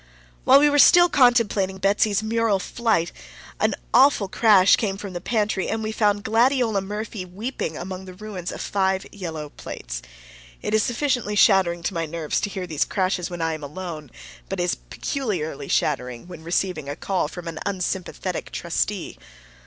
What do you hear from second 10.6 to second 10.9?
It is